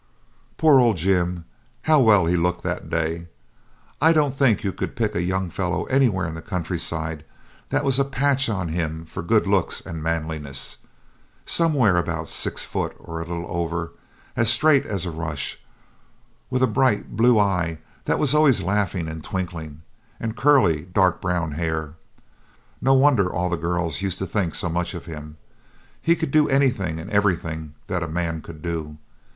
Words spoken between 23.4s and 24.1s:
the girls